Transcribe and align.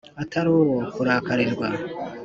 atari 0.21 0.49
uwo 0.55 0.71
kurakarirwa. 0.93 1.67